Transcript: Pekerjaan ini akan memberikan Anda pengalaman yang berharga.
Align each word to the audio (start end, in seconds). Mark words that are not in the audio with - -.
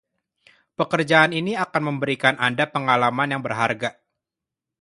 Pekerjaan 0.79 1.29
ini 1.41 1.53
akan 1.65 1.83
memberikan 1.93 2.33
Anda 2.47 2.65
pengalaman 2.73 3.29
yang 3.37 3.41
berharga. 3.45 3.89